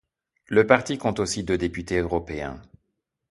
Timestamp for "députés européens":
1.59-2.59